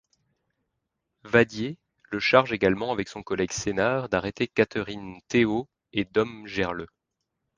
Vadier 1.25 1.77
le 2.09 2.17
charge 2.17 2.51
également, 2.53 2.91
avec 2.91 3.07
son 3.07 3.21
collègue 3.21 3.51
Sénar, 3.51 4.09
d'arrêter 4.09 4.47
Catherine 4.47 5.21
Théot 5.27 5.69
et 5.93 6.05
Dom 6.05 6.47
Gerle. 6.47 6.87